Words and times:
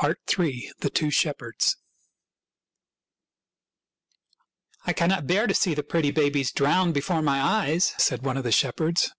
III. 0.00 0.70
THE 0.78 0.88
TWO 0.88 1.10
SHEPHERDS" 1.10 1.78
I 4.86 4.92
cannot 4.92 5.26
bear 5.26 5.48
to 5.48 5.52
see 5.54 5.74
the 5.74 5.82
pretty 5.82 6.12
babes 6.12 6.52
drown 6.52 6.92
before 6.92 7.22
my 7.22 7.40
eyes," 7.42 7.92
said 7.98 8.22
one 8.24 8.36
of 8.36 8.44
the 8.44 8.52
shepherds. 8.52 9.10